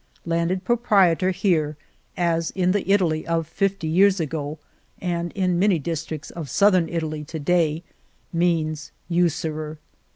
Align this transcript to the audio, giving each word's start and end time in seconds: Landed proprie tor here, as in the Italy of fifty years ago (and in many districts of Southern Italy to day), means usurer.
Landed 0.25 0.63
proprie 0.65 1.13
tor 1.15 1.29
here, 1.29 1.77
as 2.17 2.49
in 2.55 2.71
the 2.71 2.89
Italy 2.91 3.27
of 3.27 3.45
fifty 3.47 3.85
years 3.87 4.19
ago 4.19 4.57
(and 4.99 5.31
in 5.33 5.59
many 5.59 5.77
districts 5.77 6.31
of 6.31 6.49
Southern 6.49 6.89
Italy 6.89 7.23
to 7.25 7.37
day), 7.37 7.83
means 8.33 8.91
usurer. 9.09 9.77